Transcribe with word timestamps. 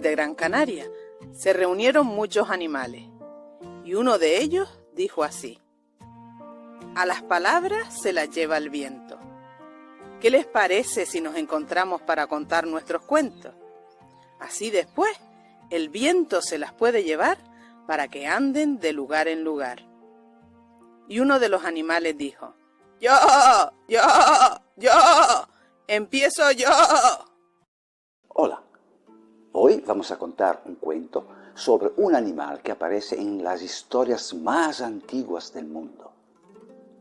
de 0.00 0.10
Gran 0.12 0.34
Canaria 0.34 0.86
se 1.32 1.52
reunieron 1.52 2.06
muchos 2.06 2.50
animales 2.50 3.04
y 3.84 3.94
uno 3.94 4.18
de 4.18 4.40
ellos 4.40 4.68
dijo 4.92 5.24
así, 5.24 5.58
a 6.94 7.06
las 7.06 7.22
palabras 7.22 8.00
se 8.00 8.12
las 8.12 8.30
lleva 8.30 8.56
el 8.56 8.70
viento. 8.70 9.18
¿Qué 10.20 10.30
les 10.30 10.46
parece 10.46 11.06
si 11.06 11.20
nos 11.20 11.36
encontramos 11.36 12.02
para 12.02 12.26
contar 12.26 12.66
nuestros 12.66 13.02
cuentos? 13.02 13.54
Así 14.40 14.70
después, 14.70 15.10
el 15.70 15.90
viento 15.90 16.42
se 16.42 16.58
las 16.58 16.72
puede 16.72 17.04
llevar 17.04 17.38
para 17.86 18.08
que 18.08 18.26
anden 18.26 18.80
de 18.80 18.92
lugar 18.92 19.28
en 19.28 19.44
lugar. 19.44 19.86
Y 21.08 21.20
uno 21.20 21.38
de 21.38 21.48
los 21.48 21.64
animales 21.64 22.18
dijo, 22.18 22.54
Yo, 23.00 23.12
yo, 23.88 24.00
yo, 24.76 24.90
empiezo 25.86 26.50
yo. 26.52 26.68
Hola, 28.28 28.62
hoy 29.58 29.82
vamos 29.86 30.10
a 30.10 30.18
contar 30.18 30.62
un 30.66 30.76
cuento 30.76 31.26
sobre 31.54 31.90
un 31.96 32.14
animal 32.14 32.60
que 32.62 32.72
aparece 32.72 33.20
en 33.20 33.42
las 33.42 33.60
historias 33.62 34.32
más 34.34 34.80
antiguas 34.80 35.52
del 35.52 35.66
mundo. 35.66 36.12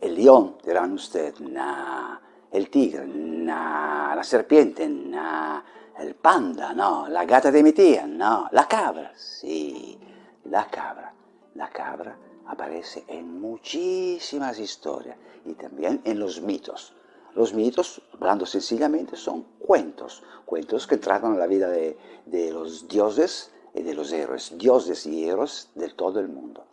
El 0.02 0.16
león, 0.16 0.57
dirán 0.66 0.93
ustedes, 0.93 1.39
nah. 1.41 2.17
El 2.52 2.70
tigre, 2.70 3.05
nah. 3.05 4.16
La 4.16 4.23
serpiente, 4.23 4.88
nah. 4.88 5.61
El 5.99 6.16
panda, 6.16 6.73
no. 6.73 7.07
La 7.07 7.25
gata 7.25 7.52
de 7.52 7.61
mi 7.61 7.73
tía, 7.73 8.07
no. 8.07 8.47
La 8.52 8.67
cabra, 8.67 9.11
sí. 9.16 9.99
La 10.45 10.66
cabra. 10.67 11.13
La 11.55 11.69
cabra 11.69 12.17
aparece 12.47 13.03
en 13.08 13.39
muchísimas 13.39 14.59
historias 14.59 15.17
y 15.45 15.53
también 15.53 16.02
en 16.03 16.19
los 16.19 16.41
mitos. 16.41 16.97
Los 17.38 17.54
mitos, 17.54 18.02
hablando 18.14 18.48
sencillamente, 18.48 19.16
son 19.16 19.44
cuentos, 19.59 20.23
cuentos 20.44 20.88
que 20.88 20.98
tratan 20.98 21.38
la 21.38 21.45
vida 21.45 21.70
de, 21.70 21.95
de 22.25 22.52
los 22.52 22.88
dioses 22.88 23.52
y 23.75 23.84
de 23.84 23.94
los 23.94 24.11
héroes, 24.11 24.58
dioses 24.58 25.06
y 25.06 25.23
héroes 25.23 25.70
de 25.76 25.89
todo 25.89 26.20
el 26.20 26.30
mundo. 26.30 26.66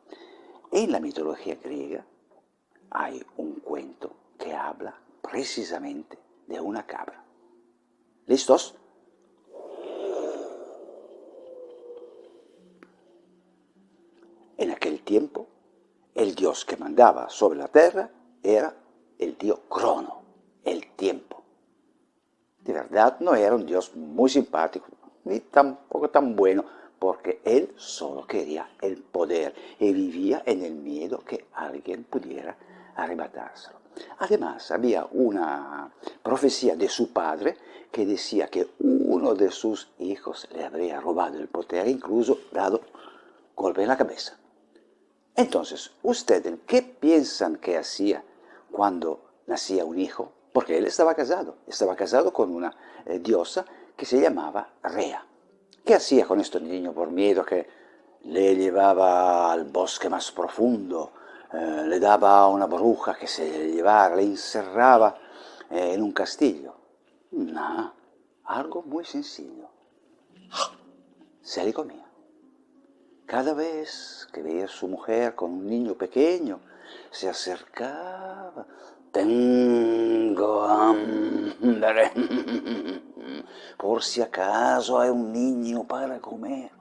En 0.73 0.91
la 0.91 1.01
mitología 1.01 1.57
griega 1.63 2.07
hay 2.89 3.23
un 3.37 3.57
cuento 3.57 4.11
que 4.39 4.55
habla 4.55 4.99
precisamente 5.21 6.19
de 6.47 6.59
una 6.59 6.87
cabra. 6.87 7.23
¿Listos? 8.25 8.75
En 14.57 14.71
aquel 14.71 15.03
tiempo, 15.03 15.47
el 16.15 16.35
dios 16.35 16.65
que 16.65 16.79
mandaba 16.79 17.29
sobre 17.29 17.59
la 17.59 17.69
tierra 17.69 18.11
era 18.43 18.75
el 19.19 19.37
dios 19.37 19.61
Crono. 19.69 20.24
De 22.65 22.73
verdad 22.73 23.19
no 23.21 23.35
era 23.35 23.55
un 23.55 23.67
dios 23.67 23.95
muy 23.95 24.31
simpático, 24.31 24.87
ni 25.25 25.41
tampoco 25.41 26.09
tan 26.09 26.35
bueno, 26.35 26.65
porque 26.99 27.41
él 27.45 27.75
solo 27.77 28.27
quería 28.27 28.71
el 28.81 29.03
poder 29.03 29.55
y 29.79 29.93
vivía 29.93 30.43
en 30.47 30.65
el 30.65 30.75
miedo 30.75 31.19
que 31.19 31.47
alguien 31.53 32.05
pudiera 32.05 32.57
arrebatárselo. 32.97 33.85
Además, 34.19 34.71
había 34.71 35.07
una 35.13 35.93
profecía 36.23 36.75
de 36.75 36.89
su 36.89 37.13
padre 37.13 37.57
que 37.93 38.07
decía 38.07 38.49
que 38.49 38.69
uno 38.81 39.35
de 39.35 39.51
sus 39.51 39.93
hijos 39.99 40.49
le 40.55 40.65
habría 40.65 41.01
robado 41.01 41.39
el 41.39 41.49
poder, 41.49 41.87
incluso 41.87 42.39
dado 42.51 42.81
golpe 43.55 43.83
en 43.83 43.89
la 43.89 43.97
cabeza. 43.97 44.39
Entonces, 45.37 45.93
¿ustedes 46.03 46.55
qué 46.67 46.83
piensan 46.83 47.57
que 47.57 47.77
hacía 47.77 48.25
cuando 48.73 49.21
nacía 49.47 49.85
un 49.85 49.99
hijo? 49.99 50.33
Porque 50.55 50.79
él 50.79 50.87
estaba 50.87 51.17
casado, 51.17 51.57
estaba 51.67 51.97
casado 51.97 52.33
con 52.33 52.55
una 52.55 52.73
eh, 53.07 53.19
diosa 53.19 53.65
que 53.97 54.07
se 54.07 54.21
llamaba 54.21 54.75
Rea. 54.85 55.27
¿Qué 55.85 55.97
hacía 55.97 56.29
con 56.29 56.41
este 56.41 56.61
niño 56.61 56.93
por 56.93 57.11
miedo 57.11 57.45
que 57.45 57.67
le 58.23 58.55
llevaba 58.55 59.53
al 59.53 59.65
bosque 59.65 60.09
más 60.09 60.31
profundo, 60.31 61.11
eh, 61.53 61.83
le 61.89 61.99
daba 61.99 62.39
a 62.39 62.47
una 62.47 62.67
bruja 62.67 63.17
que 63.17 63.27
se 63.27 63.51
le 63.51 63.73
llevara, 63.73 64.15
le 64.15 64.23
encerraba 64.23 65.19
eh, 65.73 65.95
en 65.95 66.05
un 66.05 66.13
castillo? 66.13 66.77
No, 67.33 67.93
algo 68.45 68.83
muy 68.83 69.05
sencillo. 69.05 69.69
Se 71.43 71.65
le 71.65 71.75
comía. 71.75 72.07
Cada 73.27 73.55
vez 73.55 74.29
que 74.33 74.41
veía 74.41 74.67
a 74.67 74.69
su 74.69 74.87
mujer 74.87 75.35
con 75.35 75.51
un 75.51 75.67
niño 75.67 75.95
pequeño, 75.95 76.61
se 77.11 77.29
acercaba. 77.29 78.69
Tengo 79.15 80.65
hambre. 80.65 82.11
Por 83.79 84.03
si 84.03 84.21
acaso 84.21 84.99
hay 84.99 85.11
un 85.11 85.33
niño 85.33 85.85
para 85.85 86.21
comer. 86.21 86.73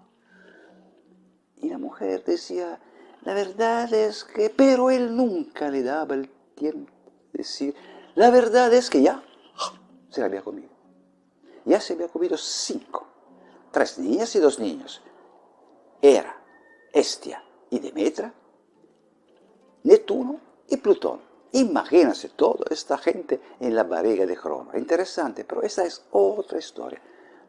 Y 1.57 1.69
la 1.69 1.77
mujer 1.77 2.23
decía, 2.23 2.79
la 3.21 3.35
verdad 3.35 3.93
es 3.93 4.23
que, 4.23 4.49
pero 4.49 4.89
él 4.89 5.15
nunca 5.15 5.69
le 5.69 5.83
daba 5.83 6.15
el 6.15 6.27
tiempo 6.55 6.91
de 7.31 7.37
decir, 7.37 7.75
la 8.15 8.31
verdad 8.31 8.73
es 8.73 8.89
que 8.89 9.03
ya 9.03 9.23
se 10.09 10.21
la 10.21 10.25
había 10.25 10.41
comido. 10.41 10.69
Ya 11.65 11.79
se 11.79 11.93
había 11.93 12.07
comido 12.07 12.35
cinco, 12.35 13.05
tres 13.71 13.99
niñas 13.99 14.35
y 14.35 14.39
dos 14.39 14.57
niños. 14.57 15.03
Era 16.01 16.35
Estia 16.91 17.43
y 17.69 17.77
Demetra, 17.77 18.33
Neptuno 19.83 20.39
y 20.67 20.77
Plutón. 20.77 21.32
Imagínense 21.53 22.29
toda 22.29 22.65
esta 22.71 22.97
gente 22.97 23.39
en 23.59 23.75
la 23.75 23.83
barriga 23.83 24.25
de 24.25 24.35
Crono. 24.35 24.71
Interesante, 24.73 25.45
pero 25.45 25.61
esta 25.61 25.83
es 25.85 26.03
otra 26.11 26.57
historia. 26.57 26.99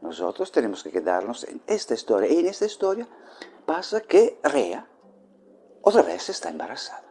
Nosotros 0.02 0.52
tenemos 0.52 0.82
que 0.82 0.90
quedarnos 0.90 1.44
en 1.44 1.62
esta 1.66 1.94
historia. 1.94 2.30
Y 2.30 2.40
en 2.40 2.46
esta 2.46 2.66
historia 2.66 3.08
pasa 3.64 4.02
que 4.02 4.38
Rea 4.42 4.86
otra 5.80 6.02
vez 6.02 6.28
está 6.28 6.50
embarazada. 6.50 7.02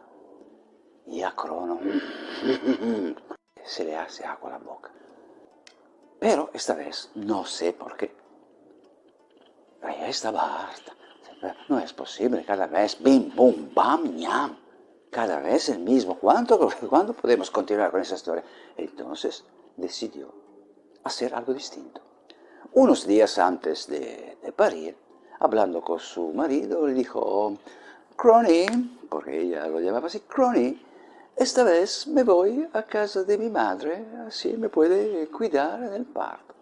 Y 1.06 1.22
a 1.22 1.34
Crono 1.34 1.80
se 3.64 3.84
le 3.84 3.96
hace 3.96 4.24
agua 4.24 4.50
la 4.50 4.58
boca. 4.58 4.92
Pero 6.20 6.50
esta 6.54 6.74
vez 6.74 7.10
no 7.16 7.44
sé 7.44 7.72
por 7.72 7.96
qué. 7.96 8.14
Rea 9.82 10.08
estaba 10.08 10.62
harta. 10.62 10.94
No 11.68 11.80
es 11.80 11.92
posible 11.92 12.44
cada 12.44 12.68
vez, 12.68 13.02
bim, 13.02 13.34
bum, 13.34 13.74
bam, 13.74 14.14
ñam. 14.14 14.63
Cada 15.14 15.38
vez 15.38 15.68
el 15.68 15.78
mismo. 15.78 16.18
¿Cuánto, 16.18 16.68
¿Cuándo 16.90 17.12
podemos 17.12 17.48
continuar 17.48 17.92
con 17.92 18.00
esa 18.00 18.16
historia? 18.16 18.42
Entonces 18.76 19.44
decidió 19.76 20.34
hacer 21.04 21.32
algo 21.36 21.54
distinto. 21.54 22.00
Unos 22.72 23.06
días 23.06 23.38
antes 23.38 23.86
de, 23.86 24.38
de 24.42 24.52
parir, 24.52 24.96
hablando 25.38 25.82
con 25.82 26.00
su 26.00 26.32
marido, 26.32 26.88
le 26.88 26.94
dijo, 26.94 27.56
Crony, 28.16 28.66
porque 29.08 29.42
ella 29.42 29.68
lo 29.68 29.78
llamaba 29.78 30.08
así, 30.08 30.18
Crony, 30.18 30.80
esta 31.36 31.62
vez 31.62 32.08
me 32.08 32.24
voy 32.24 32.68
a 32.72 32.82
casa 32.82 33.22
de 33.22 33.38
mi 33.38 33.50
madre, 33.50 34.04
así 34.26 34.56
me 34.56 34.68
puede 34.68 35.28
cuidar 35.28 35.80
en 35.84 35.92
el 35.92 36.06
parto. 36.06 36.54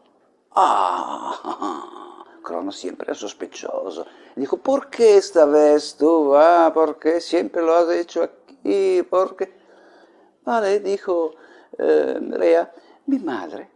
Ah, 0.54 2.24
Crono 2.42 2.72
siempre 2.72 3.14
sospechoso. 3.14 4.04
Dijo, 4.34 4.56
¿por 4.56 4.90
qué 4.90 5.16
esta 5.16 5.44
vez 5.44 5.96
tú 5.96 6.30
vas? 6.30 6.68
Ah, 6.68 6.72
¿Por 6.74 6.98
qué 6.98 7.20
siempre 7.20 7.62
lo 7.62 7.74
has 7.74 7.90
hecho 7.90 8.22
aquí? 8.22 8.41
¿Por 9.08 9.36
qué? 9.36 9.52
Vale, 10.44 10.80
dijo 10.80 11.34
eh, 11.78 12.18
Rea, 12.20 12.72
mi 13.06 13.18
madre 13.18 13.70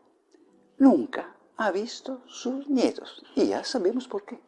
nunca 0.79 1.35
ha 1.57 1.71
visto 1.71 2.23
sus 2.27 2.69
nietos 2.69 3.25
y 3.35 3.47
ya 3.49 3.65
sabemos 3.65 4.09
por 4.09 4.25
qué. 4.25 4.39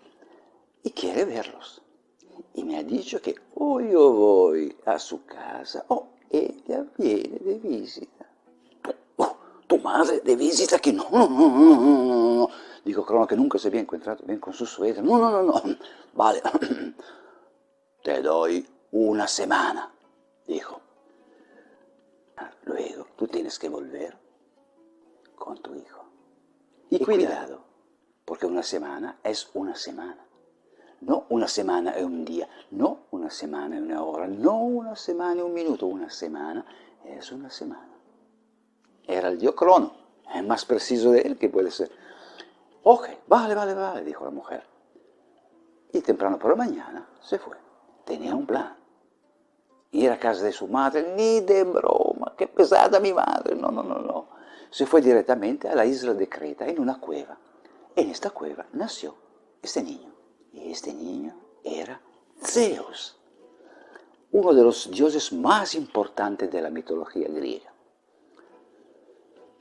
Y 0.82 0.91
quiere 0.91 1.25
verlos. 1.25 1.82
Y 2.54 2.65
me 2.65 2.78
ha 2.78 2.82
dicho 2.82 3.21
que 3.21 3.34
o 3.54 3.81
yo 3.81 4.12
voy 4.12 4.77
a 4.87 4.98
su 4.98 5.25
casa 5.25 5.84
o 5.88 6.09
ella 6.31 6.84
viene 6.97 7.39
de 7.39 7.59
visita. 7.59 8.27
Oh, 9.16 9.36
tu 9.66 9.78
madre 9.78 10.21
de 10.21 10.36
visita 10.36 10.78
que 10.78 10.92
no, 10.92 11.09
no, 11.10 11.28
no, 11.28 11.48
no, 11.48 11.80
no, 11.80 12.34
no. 12.34 12.48
Dijo 12.84 13.04
Crono 13.04 13.27
que 13.27 13.36
nunca 13.36 13.59
se 13.59 13.68
había 13.68 13.80
encontrado 13.80 14.24
bien 14.24 14.39
con 14.39 14.53
su 14.53 14.66
suegra. 14.66 15.03
No, 15.03 15.18
no, 15.18 15.30
no, 15.30 15.42
no. 15.42 15.63
Vale. 16.15 16.42
Te 18.03 18.22
doy 18.22 18.66
una 18.92 19.27
semana, 19.27 19.92
dijo. 20.48 20.80
Luego 22.65 23.06
tú 23.16 23.28
tienes 23.28 23.59
que 23.59 23.68
volver 23.68 24.16
con 25.36 25.59
tu 25.59 25.74
hijo. 25.74 26.04
Y, 26.91 27.04
cuidado, 27.04 27.60
porque 28.24 28.47
una 28.47 28.62
semana 28.62 29.18
es 29.22 29.50
una 29.54 29.77
semana. 29.77 30.24
No 31.00 31.27
una 31.28 31.47
semana 31.47 31.97
e 31.97 32.04
un 32.04 32.24
día, 32.24 32.48
no 32.72 33.06
una 33.12 33.30
semana 33.30 33.77
e 33.77 33.80
una 33.80 34.03
hora, 34.03 34.27
no 34.27 34.56
una 34.65 34.97
semana 34.97 35.41
e 35.41 35.45
un 35.45 35.54
minuto, 35.54 35.86
una 35.86 36.10
semana 36.10 36.65
es 37.04 37.30
una 37.30 37.51
semana. 37.51 37.89
Era 39.06 39.28
el 39.28 39.39
dio 39.39 39.54
Crono, 39.54 39.92
es 40.34 40.44
más 40.44 40.65
preciso 40.65 41.12
de 41.12 41.21
él 41.21 41.39
que 41.39 41.48
puede 41.48 41.71
ser. 41.71 41.91
Ok, 42.83 43.09
vale, 43.28 43.54
vale, 43.54 43.74
vale, 43.74 44.03
dijo 44.03 44.24
la 44.24 44.30
mujer. 44.30 44.65
Y 45.92 46.01
temprano 46.01 46.39
por 46.39 46.51
la 46.51 46.56
mañana 46.56 47.09
se 47.21 47.39
fue. 47.39 47.56
Tenía 48.04 48.34
un 48.34 48.47
plan. 48.47 48.78
Ir 49.91 50.11
a 50.11 50.19
casa 50.19 50.45
de 50.45 50.53
su 50.53 50.69
madre, 50.69 51.15
ni 51.17 51.41
de 51.41 51.65
broma, 51.65 52.35
qué 52.37 52.47
pesada 52.47 53.01
mi 53.01 53.13
madre, 53.13 53.57
no, 53.57 53.71
no, 53.71 53.83
no, 53.83 53.99
no. 53.99 54.29
Se 54.71 54.85
fue 54.85 55.01
directamente 55.01 55.69
a 55.69 55.75
la 55.75 55.87
isla 55.87 56.13
de 56.15 56.29
Creta, 56.29 56.67
en 56.67 56.79
una 56.79 57.01
cueva. 57.01 57.39
En 57.97 58.11
esta 58.11 58.31
cueva 58.31 58.67
nació 58.73 59.15
este 59.63 59.83
niño. 59.83 60.13
Y 60.53 60.71
este 60.71 60.93
niño 60.93 61.35
era 61.65 62.01
Zeus, 62.43 63.19
uno 64.33 64.53
de 64.53 64.63
los 64.63 64.91
dioses 64.91 65.33
más 65.33 65.75
importantes 65.75 66.51
de 66.51 66.63
la 66.63 66.71
mitología 66.71 67.29
griega. 67.29 67.73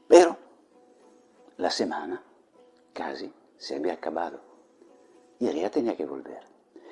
Pero 0.08 0.38
la 1.58 1.70
semana 1.70 2.24
casi 2.94 3.34
se 3.58 3.76
había 3.76 3.94
acabado 3.94 4.40
y 5.40 5.48
ella 5.48 5.72
tenía 5.72 5.96
que 5.96 6.06
volver. 6.06 6.44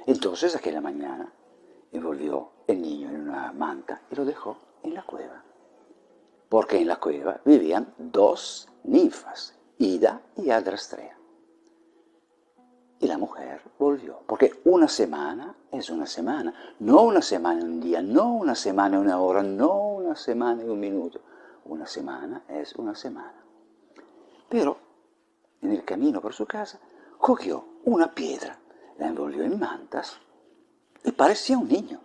Entonces 0.06 0.56
aquella 0.56 0.82
mañana 0.82 1.34
envolvió 1.92 2.52
el 2.68 2.82
niño 2.82 3.10
en 3.10 3.30
una 3.30 3.52
manta 3.52 4.02
y 4.12 4.16
lo 4.16 4.26
dejó 4.26 4.58
en 4.84 4.94
la 4.94 5.04
cueva. 5.04 5.44
Porque 6.50 6.78
en 6.78 6.88
la 6.88 6.98
cueva 6.98 7.40
vivían 7.44 7.94
dos 7.98 8.70
ninfas, 8.84 9.58
Ida 9.78 10.22
y 10.38 10.50
Adrastrea. 10.50 11.18
Y 13.00 13.08
la 13.08 13.18
mujer 13.18 13.62
volvió, 13.78 14.22
porque 14.26 14.62
una 14.64 14.88
semana 14.88 15.56
es 15.72 15.90
una 15.90 16.06
semana, 16.06 16.54
no 16.80 17.04
una 17.04 17.22
semana 17.22 17.64
un 17.64 17.82
día, 17.82 18.02
no 18.02 18.34
una 18.34 18.56
semana 18.56 19.00
una 19.00 19.20
hora, 19.20 19.44
no 19.44 19.90
una 19.90 20.16
semana 20.16 20.64
y 20.64 20.70
un 20.70 20.80
minuto. 20.80 21.22
Una 21.66 21.88
semana 21.88 22.44
es 22.48 22.76
una 22.76 22.96
semana. 22.96 23.44
Pero 24.48 24.78
en 25.62 25.72
el 25.72 25.84
camino 25.84 26.22
por 26.22 26.34
su 26.34 26.46
casa 26.46 26.80
cogió 27.18 27.66
una 27.86 28.14
piedra, 28.14 28.58
la 28.98 29.08
envolvió 29.08 29.44
en 29.44 29.60
mantas 29.60 30.20
y 31.04 31.12
parecía 31.12 31.58
un 31.58 31.68
niño. 31.68 32.00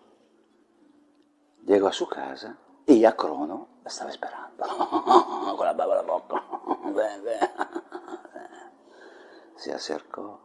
Llegó 1.66 1.88
a 1.88 1.92
su 1.92 2.08
casa 2.08 2.56
y 2.86 3.04
a 3.04 3.16
Crono 3.16 3.68
la 3.84 3.88
estaba 3.88 4.10
esperando, 4.10 4.64
con 5.56 5.66
la 5.66 5.72
baba 5.72 5.96
la 5.96 6.02
boca. 6.02 6.42
Se 9.56 9.72
acercó. 9.72 10.40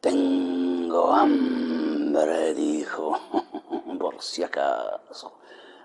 Tengo 0.00 1.12
hambre, 1.12 2.54
dijo, 2.54 3.18
por 3.98 4.22
si 4.22 4.42
acaso. 4.42 5.38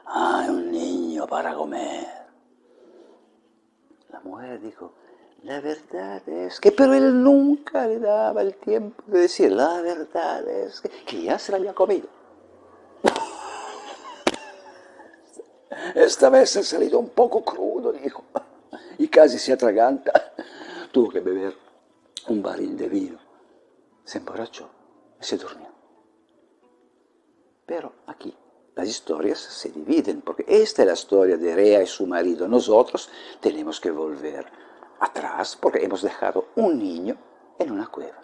Hay 0.05 0.49
un 0.49 0.71
niño 0.71 1.27
para 1.27 1.53
comer. 1.53 2.07
La 4.09 4.19
mujer 4.21 4.61
dijo, 4.61 4.93
la 5.41 5.59
verdad 5.59 6.27
es 6.29 6.59
que, 6.59 6.71
pero 6.71 6.93
él 6.93 7.21
nunca 7.21 7.87
le 7.87 7.99
daba 7.99 8.41
el 8.41 8.55
tiempo 8.55 9.03
de 9.07 9.21
decir, 9.21 9.51
la 9.51 9.81
verdad 9.81 10.47
es 10.47 10.79
que, 10.79 10.89
que 10.89 11.23
ya 11.23 11.37
se 11.37 11.51
la 11.51 11.57
había 11.57 11.73
comido. 11.73 12.07
Esta 15.95 16.29
vez 16.29 16.55
ha 16.57 16.63
salido 16.63 16.99
un 16.99 17.09
poco 17.09 17.43
crudo, 17.43 17.91
dijo, 17.91 18.23
y 18.97 19.07
casi 19.07 19.37
se 19.37 19.53
atraganta. 19.53 20.33
Tuvo 20.91 21.09
que 21.09 21.19
beber 21.19 21.55
un 22.27 22.41
barril 22.41 22.77
de 22.77 22.87
vino. 22.87 23.19
Se 24.03 24.19
emborrachó 24.19 24.69
y 25.19 25.23
se 25.23 25.37
durmió. 25.37 25.67
Pero 27.65 27.93
aquí 28.07 28.35
las 28.75 28.87
historias 28.87 29.39
se 29.39 29.69
dividen, 29.69 30.21
porque 30.21 30.45
esta 30.47 30.81
es 30.81 30.87
la 30.87 30.93
historia 30.93 31.37
de 31.37 31.55
Rea 31.55 31.83
y 31.83 31.87
su 31.87 32.05
marido. 32.05 32.47
Nosotros 32.47 33.09
tenemos 33.39 33.79
que 33.79 33.91
volver 33.91 34.45
atrás 34.99 35.57
porque 35.59 35.83
hemos 35.83 36.01
dejado 36.01 36.49
un 36.55 36.79
niño 36.79 37.17
en 37.59 37.71
una 37.71 37.87
cueva. 37.87 38.17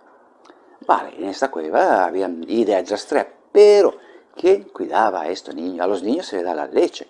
Vale, 0.86 1.16
en 1.18 1.26
esta 1.26 1.52
cueva 1.52 2.06
habían 2.06 2.44
ideas 2.50 2.90
rastrear, 2.90 3.32
pero 3.52 3.96
¿quién 4.36 4.64
cuidaba 4.64 5.22
a 5.22 5.30
este 5.30 5.54
niño? 5.54 5.84
A 5.84 5.88
los 5.88 6.02
niños 6.04 6.26
se 6.26 6.38
les 6.38 6.46
da 6.46 6.56
la 6.56 6.68
leche 6.68 7.08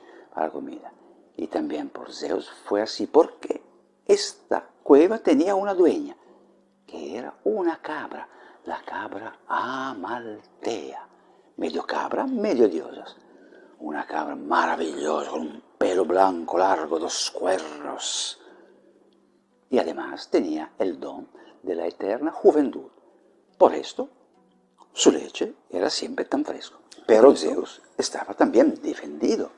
comida. 0.48 0.94
Y 1.36 1.48
también 1.48 1.90
por 1.90 2.14
Zeus 2.14 2.52
fue 2.66 2.84
así, 2.84 3.08
porque 3.08 3.64
esta 4.06 4.70
cueva 4.84 5.18
tenía 5.18 5.56
una 5.56 5.74
dueña, 5.74 6.16
que 6.86 7.18
era 7.18 7.34
una 7.44 7.82
cabra, 7.82 8.30
la 8.66 8.82
cabra 8.84 9.40
Amaltea, 9.48 11.08
medio 11.58 11.84
cabra, 11.86 12.28
medio 12.28 12.70
diosa. 12.70 13.06
Una 13.80 14.06
cabra 14.06 14.36
maravillosa, 14.36 15.32
con 15.32 15.42
un 15.42 15.64
pelo 15.78 16.06
blanco 16.06 16.58
largo, 16.58 17.00
dos 17.00 17.32
cuernos, 17.32 18.40
y 19.70 19.78
además 19.78 20.30
tenía 20.30 20.72
el 20.80 21.00
don 21.00 21.28
de 21.62 21.76
la 21.76 21.88
eterna 21.88 22.32
juventud. 22.32 22.90
Por 23.58 23.74
esto, 23.74 24.10
su 24.94 25.12
leche 25.12 25.54
era 25.70 25.90
siempre 25.90 26.26
tan 26.26 26.44
fresco. 26.44 26.80
Pero 27.06 27.36
Zeus 27.36 27.82
estaba 27.98 28.34
también 28.34 28.82
defendido. 28.82 29.52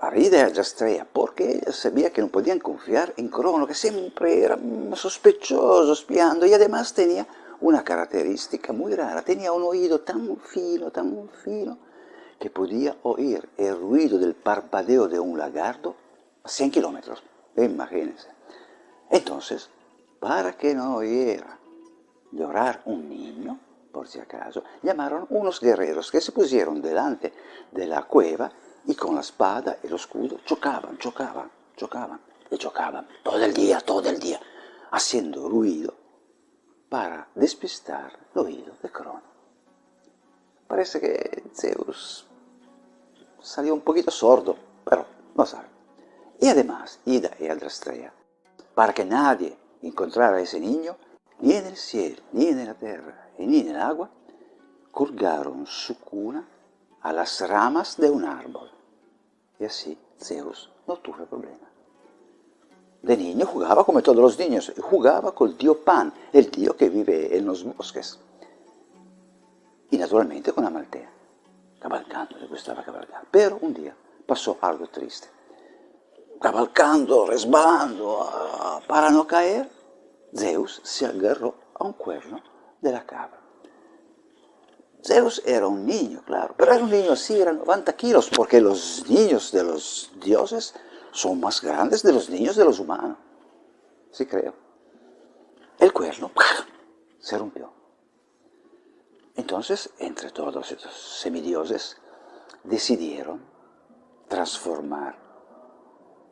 Parida 0.00 0.48
y 0.48 0.58
Astrea, 0.58 1.06
porque 1.12 1.56
ella 1.56 1.72
sabía 1.72 2.10
que 2.10 2.22
no 2.22 2.28
podían 2.28 2.58
confiar 2.58 3.12
en 3.18 3.28
Crono, 3.28 3.66
que 3.66 3.74
siempre 3.74 4.42
era 4.42 4.58
sospechoso, 4.94 5.92
espiando, 5.92 6.46
y 6.46 6.54
además 6.54 6.94
tenía 6.94 7.26
una 7.60 7.84
característica 7.84 8.72
muy 8.72 8.94
rara, 8.94 9.20
tenía 9.20 9.52
un 9.52 9.62
oído 9.62 10.00
tan 10.00 10.38
fino, 10.38 10.90
tan 10.90 11.28
fino, 11.44 11.76
que 12.38 12.48
podía 12.48 12.96
oír 13.02 13.46
el 13.58 13.78
ruido 13.78 14.18
del 14.18 14.34
parpadeo 14.34 15.06
de 15.06 15.20
un 15.20 15.38
lagarto 15.38 15.94
a 16.44 16.48
100 16.48 16.70
kilómetros. 16.70 17.22
Imagínense. 17.58 18.28
Entonces, 19.10 19.68
para 20.18 20.54
que 20.54 20.74
no 20.74 20.96
oyera 20.96 21.58
llorar 22.32 22.80
un 22.86 23.06
niño, 23.06 23.60
por 23.92 24.08
si 24.08 24.18
acaso, 24.18 24.64
llamaron 24.82 25.26
unos 25.28 25.60
guerreros 25.60 26.10
que 26.10 26.22
se 26.22 26.32
pusieron 26.32 26.80
delante 26.80 27.34
de 27.70 27.86
la 27.86 28.04
cueva 28.04 28.50
y 28.86 28.94
con 28.94 29.14
la 29.14 29.20
espada 29.20 29.78
y 29.82 29.86
el 29.86 29.94
escudo 29.94 30.38
chocaban, 30.44 30.98
chocaban, 30.98 31.50
chocaban 31.76 32.20
y 32.50 32.56
chocaban 32.56 33.08
todo 33.22 33.44
el 33.44 33.54
día, 33.54 33.80
todo 33.80 34.08
el 34.08 34.18
día, 34.18 34.40
haciendo 34.90 35.48
ruido 35.48 35.94
para 36.88 37.28
despistar 37.34 38.18
el 38.34 38.40
oído 38.40 38.74
de 38.82 38.90
Crono. 38.90 39.22
Parece 40.66 41.00
que 41.00 41.44
Zeus 41.54 42.26
salió 43.40 43.74
un 43.74 43.80
poquito 43.80 44.10
sordo, 44.10 44.56
pero 44.84 45.06
no 45.34 45.46
sabe. 45.46 45.68
Y 46.40 46.48
además, 46.48 47.00
Ida 47.04 47.30
y 47.38 47.48
Aldrastrea 47.48 48.12
para 48.74 48.94
que 48.94 49.04
nadie 49.04 49.56
encontrara 49.82 50.38
a 50.38 50.40
ese 50.40 50.58
niño, 50.58 50.96
ni 51.40 51.54
en 51.54 51.66
el 51.66 51.76
cielo, 51.76 52.22
ni 52.32 52.48
en 52.48 52.64
la 52.64 52.74
tierra, 52.74 53.28
ni 53.38 53.60
en 53.60 53.68
el 53.68 53.76
agua, 53.76 54.10
colgaron 54.90 55.66
su 55.66 55.98
cuna 55.98 56.48
a 57.02 57.12
las 57.12 57.40
ramas 57.48 57.96
de 57.96 58.10
un 58.10 58.24
árbol. 58.24 58.70
Y 59.58 59.64
así 59.64 59.98
Zeus 60.18 60.70
no 60.86 60.96
tuvo 60.96 61.24
problema. 61.26 61.68
De 63.02 63.16
niño 63.16 63.46
jugaba 63.46 63.84
como 63.84 64.02
todos 64.02 64.18
los 64.18 64.38
niños, 64.38 64.72
jugaba 64.80 65.32
con 65.34 65.48
el 65.48 65.56
tío 65.56 65.82
Pan, 65.82 66.12
el 66.32 66.50
tío 66.50 66.76
que 66.76 66.88
vive 66.90 67.36
en 67.36 67.46
los 67.46 67.64
bosques. 67.64 68.18
Y 69.90 69.96
naturalmente 69.96 70.52
con 70.52 70.66
Amaltea, 70.66 71.10
cabalgando, 71.78 72.36
le 72.38 72.46
gustaba 72.46 72.84
cabalgar. 72.84 73.24
Pero 73.30 73.58
un 73.62 73.72
día 73.72 73.96
pasó 74.26 74.58
algo 74.60 74.86
triste 74.88 75.28
cabalcando, 76.40 77.26
resbalando, 77.26 78.22
ah, 78.22 78.80
para 78.88 79.10
no 79.10 79.26
caer, 79.26 79.68
Zeus 80.34 80.80
se 80.82 81.06
agarró 81.06 81.54
a 81.74 81.84
un 81.84 81.92
cuerno 81.92 82.42
de 82.80 82.92
la 82.92 83.04
cabra. 83.04 83.39
Zeus 85.04 85.42
era 85.46 85.66
un 85.66 85.86
niño, 85.86 86.22
claro, 86.24 86.54
pero 86.56 86.72
era 86.72 86.84
un 86.84 86.90
niño 86.90 87.12
así, 87.12 87.40
era 87.40 87.52
90 87.52 87.92
kilos, 87.94 88.30
porque 88.34 88.60
los 88.60 89.08
niños 89.08 89.50
de 89.52 89.64
los 89.64 90.12
dioses 90.22 90.74
son 91.12 91.40
más 91.40 91.60
grandes 91.62 92.02
de 92.02 92.12
los 92.12 92.28
niños 92.28 92.56
de 92.56 92.64
los 92.64 92.78
humanos. 92.78 93.16
Sí 94.10 94.26
creo. 94.26 94.54
El 95.78 95.92
cuerno 95.92 96.30
se 97.18 97.38
rompió. 97.38 97.72
Entonces, 99.36 99.90
entre 99.98 100.30
todos 100.30 100.70
estos 100.70 100.92
semidioses, 101.20 101.96
decidieron 102.64 103.42
transformar 104.28 105.18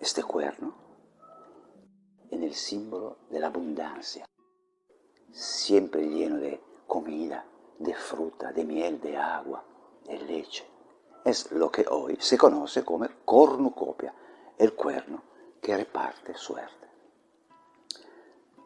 este 0.01 0.23
cuerno 0.23 0.75
en 2.31 2.43
el 2.43 2.55
símbolo 2.55 3.19
de 3.31 3.41
la 3.41 3.47
abundancia, 3.47 4.27
siempre 5.33 6.07
lleno 6.07 6.37
de 6.37 6.63
comida, 6.87 7.47
de 7.79 7.95
fruta, 7.95 8.53
de 8.53 8.65
miel, 8.65 9.01
de 9.01 9.17
agua, 9.17 9.63
de 10.05 10.19
leche. 10.19 10.65
Es 11.25 11.51
lo 11.53 11.71
que 11.71 11.87
hoy 11.89 12.17
se 12.21 12.37
conoce 12.37 12.85
como 12.85 13.07
cornucopia, 13.25 14.13
el 14.57 14.75
cuerno 14.75 15.23
que 15.61 15.77
reparte 15.77 16.35
suerte. 16.35 16.89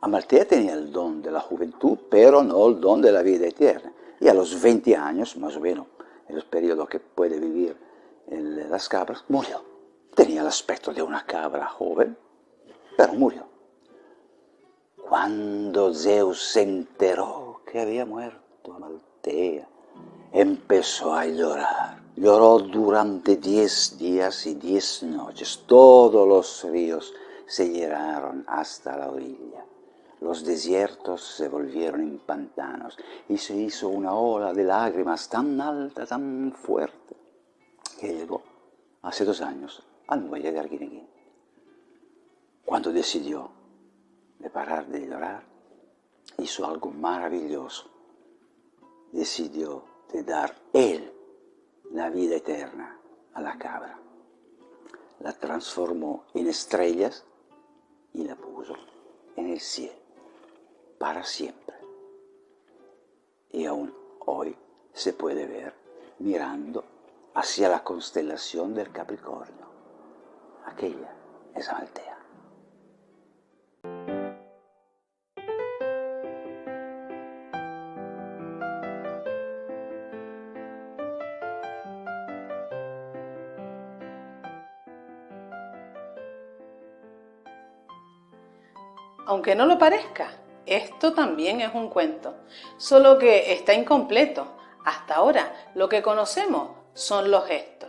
Amaltea 0.01 0.47
tenía 0.47 0.75
el 0.75 0.91
don 0.91 1.23
de 1.23 1.31
la 1.31 1.41
juventud, 1.41 1.99
pero 2.11 2.43
no 2.43 2.67
el 2.69 2.81
don 2.81 3.01
de 3.01 3.13
la 3.13 3.23
vida 3.23 3.47
eterna. 3.47 3.93
Y 4.21 4.29
a 4.29 4.35
los 4.35 4.61
20 4.61 4.97
años, 4.97 5.37
más 5.37 5.57
o 5.57 5.61
menos, 5.61 5.87
en 6.29 6.37
el 6.37 6.45
periodo 6.45 6.87
que 6.87 7.01
puede 7.01 7.39
vivir 7.39 7.77
las 8.29 8.89
cabras, 8.89 9.25
murió. 9.29 9.63
Tenía 10.15 10.41
el 10.41 10.47
aspecto 10.47 10.93
de 10.93 11.03
una 11.03 11.25
cabra 11.25 11.67
joven, 11.67 12.17
pero 12.97 13.15
murió. 13.15 13.47
Cuando 15.09 15.93
Zeus 15.95 16.43
se 16.43 16.63
enteró 16.63 17.63
que 17.71 17.81
había 17.81 18.05
muerto 18.05 18.42
Amaltea, 18.71 19.67
empezó 20.33 21.15
a 21.15 21.27
llorar. 21.27 22.01
Lloró 22.15 22.59
durante 22.59 23.37
diez 23.37 23.97
días 23.99 24.47
y 24.47 24.55
diez 24.55 25.03
noches. 25.03 25.65
Todos 25.67 26.29
los 26.29 26.65
ríos 26.71 27.13
se 27.47 27.69
llenaron 27.69 28.45
hasta 28.47 28.97
la 28.97 29.11
orilla. 29.11 29.65
los 30.21 30.45
desiertos 30.45 31.21
se 31.37 31.49
volvieron 31.49 32.01
en 32.01 32.19
pantanos 32.21 32.97
y 33.29 33.37
se 33.39 33.57
hizo 33.57 33.89
una 33.89 34.15
ola 34.15 34.53
de 34.53 34.63
lágrimas 34.63 35.29
tan 35.29 35.61
alta, 35.61 36.07
tan 36.07 36.53
fuerte, 36.53 37.17
que 37.99 38.15
llegó 38.15 38.41
hace 39.03 39.25
dos 39.25 39.41
años 39.41 39.83
al 40.07 40.23
muelle 40.23 40.53
de 40.53 40.61
Arguineguín. 40.61 41.09
Cuando 42.65 42.93
decidió 42.93 43.51
de 44.39 44.49
parar 44.49 44.87
de 44.87 45.07
llorar, 45.07 45.43
hizo 46.39 46.67
algo 46.67 46.91
maravilloso. 46.91 47.92
Decidió 49.13 49.85
de 50.13 50.25
dar 50.25 50.57
él 50.73 51.13
la 51.93 52.11
vida 52.11 52.37
eterna 52.37 52.99
a 53.35 53.41
la 53.41 53.59
cabra. 53.59 53.99
La 55.21 55.33
transformó 55.33 56.25
en 56.35 56.49
estrellas 56.49 57.25
y 58.13 58.25
la 58.25 58.35
puso 58.35 58.75
en 59.37 59.51
el 59.51 59.61
cielo 59.61 60.03
para 60.99 61.25
siempre. 61.25 61.77
Y 63.51 63.67
aún 63.67 63.95
hoy 64.21 64.57
se 64.93 65.13
puede 65.13 65.47
ver 65.47 65.75
mirando 66.19 66.85
hacia 67.35 67.69
la 67.69 67.83
constelación 67.83 68.75
del 68.75 68.93
Capricornio. 68.93 69.67
Aquella 70.65 71.15
es 71.55 71.69
Altea. 71.69 72.22
Aunque 89.27 89.55
no 89.55 89.67
lo 89.67 89.79
parezca, 89.79 90.33
esto 90.67 91.13
también 91.13 91.61
es 91.61 91.75
un 91.75 91.89
cuento, 91.89 92.35
solo 92.77 93.19
que 93.19 93.53
está 93.53 93.75
incompleto. 93.75 94.47
Hasta 94.85 95.15
ahora 95.15 95.71
lo 95.75 95.89
que 95.89 96.03
conocemos 96.03 96.71
son 96.95 97.31
los 97.31 97.47
gestos. 97.47 97.89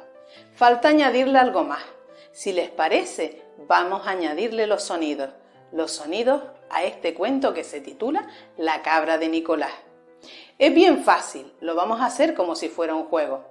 Falta 0.56 0.90
añadirle 0.90 1.40
algo 1.40 1.64
más. 1.64 1.84
Si 2.32 2.54
les 2.54 2.70
parece, 2.70 3.44
vamos 3.68 4.08
a 4.08 4.12
añadirle 4.12 4.68
los 4.68 4.84
sonidos. 4.84 5.30
Los 5.72 5.92
sonidos 5.92 6.44
a 6.70 6.84
este 6.84 7.14
cuento 7.14 7.54
que 7.54 7.64
se 7.64 7.82
titula 7.82 8.28
La 8.58 8.82
cabra 8.82 9.18
de 9.18 9.30
Nicolás. 9.30 9.74
Es 10.60 10.74
bien 10.74 11.04
fácil, 11.04 11.52
lo 11.62 11.76
vamos 11.76 12.00
a 12.00 12.06
hacer 12.06 12.36
como 12.36 12.56
si 12.56 12.70
fuera 12.70 12.96
un 12.96 13.06
juego. 13.06 13.44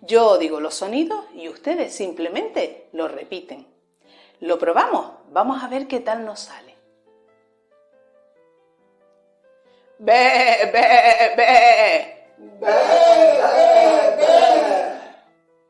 Yo 0.00 0.38
digo 0.38 0.60
los 0.60 0.74
sonidos 0.74 1.24
y 1.34 1.48
ustedes 1.48 1.94
simplemente 1.94 2.88
lo 2.92 3.08
repiten. 3.08 3.66
¿Lo 4.40 4.58
probamos? 4.58 5.12
Vamos 5.30 5.62
a 5.62 5.68
ver 5.68 5.88
qué 5.88 6.00
tal 6.00 6.24
nos 6.24 6.40
sale. 6.40 6.67
Be, 10.00 10.70
be, 10.72 11.34
be. 11.36 12.14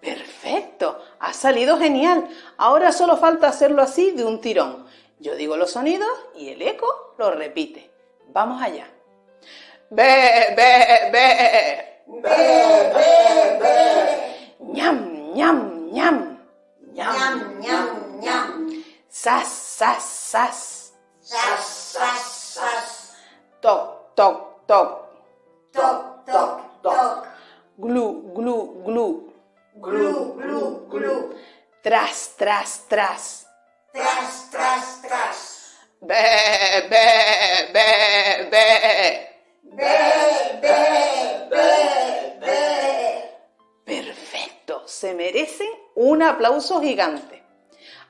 Perfecto, 0.00 1.02
ha 1.18 1.32
salido 1.32 1.78
genial. 1.78 2.28
Ahora 2.58 2.92
solo 2.92 3.16
falta 3.16 3.48
hacerlo 3.48 3.80
así 3.80 4.10
de 4.10 4.24
un 4.24 4.40
tirón. 4.40 4.86
Yo 5.18 5.34
digo 5.34 5.56
los 5.56 5.72
sonidos 5.72 6.10
y 6.34 6.50
el 6.50 6.60
eco 6.60 7.14
lo 7.18 7.30
repite. 7.30 7.90
Vamos 8.28 8.62
allá. 8.62 8.86
Be, 9.90 10.54
be, 10.54 11.10
be. 11.10 11.88
Be, 12.06 12.92
be, 12.92 13.58
be. 13.60 13.74
Ñam, 14.60 15.32
ñam, 15.34 15.90
ñam. 15.90 16.38
Ñam, 16.92 17.60
ñam, 17.60 18.20
ñam. 18.20 18.84
Sas, 19.08 19.48
sas, 19.48 20.02
sas. 20.02 20.92
Sas, 21.20 21.64
sas, 21.64 22.20
sas. 22.54 23.16
Toc, 23.60 23.97
toc, 24.18 24.66
toc. 24.66 24.88
Toc, 25.72 26.26
toc, 26.26 26.82
toc. 26.82 27.26
Glu, 27.78 28.34
glu, 28.34 28.82
glu. 28.82 29.06
Glu, 29.78 30.34
glu, 30.34 30.88
glu. 30.90 31.34
Tras, 31.82 32.34
tras, 32.36 32.82
tras. 32.88 33.46
Tras, 33.92 34.50
tras, 34.50 35.02
tras. 35.02 35.38
Be, 36.00 36.24
be, 36.90 37.06
be, 37.74 37.88
be. 38.50 38.66
Be, 39.78 39.94
be, 40.62 40.78
be, 41.50 41.68
be. 42.42 42.60
Perfecto, 43.84 44.82
se 44.86 45.14
merecen 45.14 45.70
un 45.94 46.24
aplauso 46.24 46.80
gigante. 46.80 47.44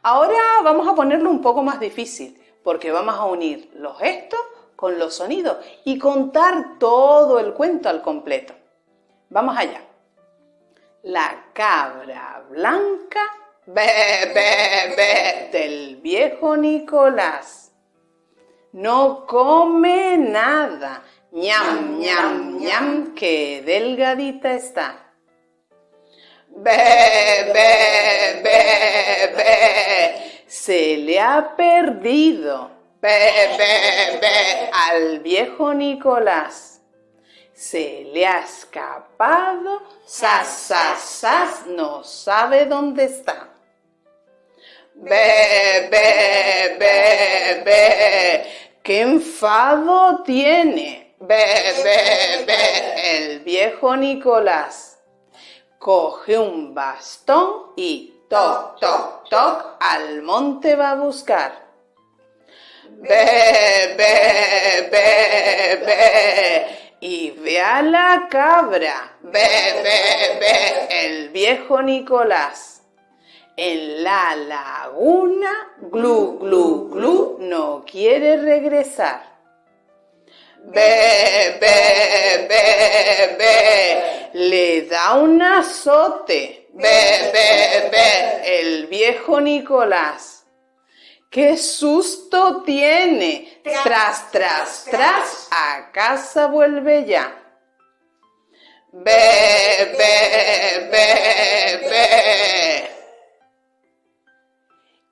Ahora 0.02 0.40
vamos 0.64 0.88
a 0.88 0.94
ponerlo 0.94 1.28
un 1.28 1.42
poco 1.42 1.62
más 1.62 1.78
difícil, 1.78 2.42
porque 2.64 2.90
vamos 2.90 3.14
a 3.14 3.26
unir 3.26 3.70
los 3.74 3.98
gestos 3.98 4.40
con 4.78 4.96
los 4.96 5.14
sonidos 5.16 5.56
y 5.84 5.98
contar 5.98 6.78
todo 6.78 7.40
el 7.40 7.52
cuento 7.52 7.88
al 7.88 8.00
completo. 8.00 8.54
Vamos 9.28 9.58
allá. 9.58 9.82
La 11.02 11.46
cabra 11.52 12.44
blanca, 12.48 13.18
be, 13.66 13.82
be, 14.32 15.48
del 15.50 15.96
viejo 15.96 16.56
Nicolás. 16.56 17.72
No 18.70 19.26
come 19.26 20.16
nada. 20.16 21.02
ñam, 21.32 21.98
ñam, 21.98 22.58
ñam, 22.60 23.14
que 23.16 23.62
delgadita 23.66 24.52
está. 24.52 25.12
Be, 26.50 27.50
be, 27.52 28.42
be, 29.34 30.44
se 30.46 30.98
le 30.98 31.18
ha 31.18 31.56
perdido. 31.56 32.77
Be, 33.00 33.56
be, 34.20 34.70
al 34.72 35.20
viejo 35.20 35.72
Nicolás. 35.72 36.80
Se 37.52 38.08
le 38.12 38.26
ha 38.26 38.40
escapado, 38.40 39.82
sas, 40.04 40.48
sas, 40.48 41.00
sas, 41.00 41.66
no 41.66 42.02
sabe 42.02 42.66
dónde 42.66 43.04
está. 43.04 43.50
Be, 44.94 45.88
be, 45.92 46.76
be, 46.80 47.62
be, 47.64 48.72
qué 48.82 49.02
enfado 49.02 50.24
tiene. 50.24 51.14
Be, 51.20 51.44
be, 52.44 53.16
el 53.16 53.40
viejo 53.40 53.96
Nicolás. 53.96 54.98
Coge 55.78 56.36
un 56.36 56.74
bastón 56.74 57.74
y 57.76 58.12
toc, 58.28 58.80
toc, 58.80 59.28
toc, 59.28 59.76
al 59.78 60.22
monte 60.22 60.74
va 60.74 60.90
a 60.90 60.94
buscar. 60.96 61.67
Be, 63.00 63.94
be, 63.96 64.90
be, 65.86 66.78
y 67.00 67.30
ve 67.30 67.60
a 67.60 67.82
la 67.82 68.26
cabra. 68.30 69.16
Be, 69.22 69.30
be, 69.30 70.38
be, 70.40 71.06
el 71.06 71.28
viejo 71.30 71.80
Nicolás. 71.82 72.82
En 73.56 74.02
la 74.04 74.36
laguna, 74.36 75.72
glu, 75.80 76.38
glu, 76.38 76.88
glu, 76.90 77.38
no 77.40 77.84
quiere 77.84 78.36
regresar. 78.36 79.22
Be, 80.64 81.56
be, 81.60 82.46
be, 82.48 83.36
be, 83.38 84.28
le 84.34 84.82
da 84.82 85.14
un 85.14 85.40
azote. 85.40 86.68
Be, 86.72 87.30
be, 87.32 87.88
be, 87.90 88.60
el 88.60 88.86
viejo 88.86 89.40
Nicolás. 89.40 90.37
¡Qué 91.30 91.58
susto 91.58 92.62
tiene! 92.62 93.60
Tras, 93.84 94.30
tras, 94.30 94.86
tras, 94.90 95.48
a 95.50 95.92
casa 95.92 96.46
vuelve 96.46 97.04
ya. 97.04 97.34
Be, 98.92 99.12
be, 99.98 100.88
be, 100.90 101.88
be. 101.88 102.90